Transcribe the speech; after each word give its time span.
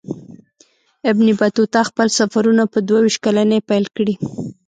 ابن 1.11 1.27
بطوطه 1.39 1.81
خپل 1.89 2.07
سفرونه 2.17 2.63
په 2.73 2.79
دوه 2.87 2.99
ویشت 3.03 3.19
کلنۍ 3.25 3.59
پیل 3.69 3.85
کړي. 3.95 4.15